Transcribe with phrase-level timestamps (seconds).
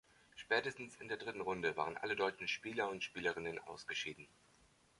[0.35, 4.27] Spätestens in der dritten Runde waren alle deutschen Spieler und Spielerinnen ausgeschieden.